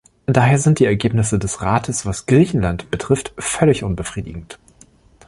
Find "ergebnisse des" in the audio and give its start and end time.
0.85-1.61